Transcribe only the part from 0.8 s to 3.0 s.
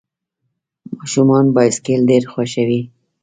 ماشومان بایسکل ډېر خوښوي.